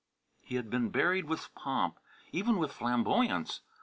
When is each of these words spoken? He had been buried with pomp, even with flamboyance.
He 0.41 0.55
had 0.55 0.71
been 0.71 0.89
buried 0.89 1.25
with 1.25 1.53
pomp, 1.53 1.99
even 2.33 2.57
with 2.57 2.71
flamboyance. 2.71 3.61